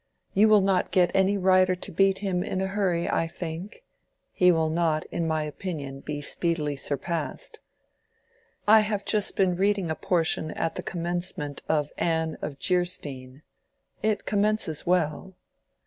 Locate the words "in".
2.43-2.59, 5.11-5.27